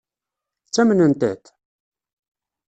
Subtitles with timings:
[0.67, 1.45] Ttamnent-t?